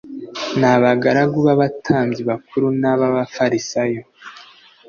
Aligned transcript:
n 0.59 0.61
abagaragu 0.73 1.37
b 1.45 1.47
abatambyi 1.55 2.21
bakuru 2.29 2.65
n 2.81 2.83
ab 2.91 2.99
abafarisayo 3.09 4.01